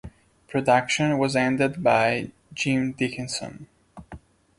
[0.47, 3.67] Production was handled by Jim Dickinson.